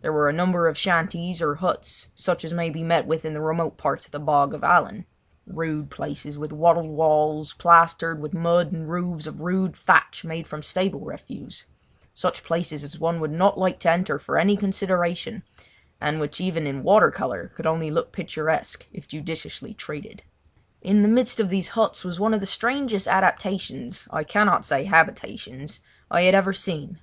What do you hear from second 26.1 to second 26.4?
had